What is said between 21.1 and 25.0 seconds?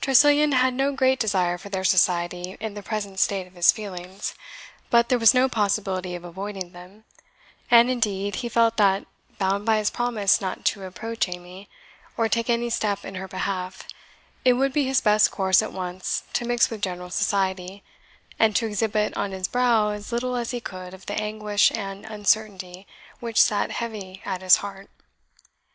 anguish and uncertainty which sat heavy at his heart.